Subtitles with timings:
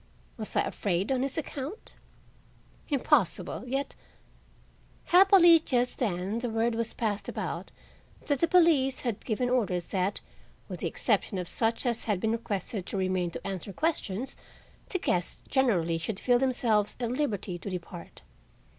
[0.35, 1.93] Was I afraid on his account?
[2.89, 3.93] Impossible; yet—
[5.03, 7.69] Happily just then the word was passed about
[8.25, 10.19] that the police had given orders that,
[10.67, 14.35] with the exception of such as had been requested to remain to answer questions,
[14.89, 18.23] the guests generally should feel themselves at liberty to depart.